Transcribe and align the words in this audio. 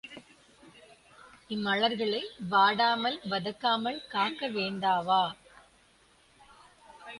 இம்மலர்களை 1.49 2.21
வாடாமல் 2.49 3.19
வதங்காமல் 3.29 3.99
காக்க 4.07 4.47
வேண்டாவா? 4.49 5.23